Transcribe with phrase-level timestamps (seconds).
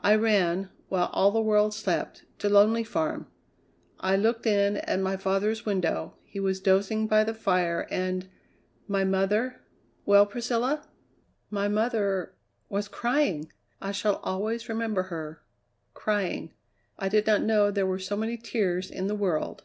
[0.00, 3.28] I ran, while all the world slept, to Lonely Farm.
[4.00, 8.28] I looked in at my father's window; he was dozing by the fire, and
[8.88, 9.60] my mother"
[10.04, 10.88] "Well, Priscilla?"
[11.48, 12.34] "My mother
[12.68, 13.52] was crying!
[13.80, 15.44] I shall always remember her
[15.94, 16.54] crying.
[16.98, 19.62] I did not know there were so many tears in the world!"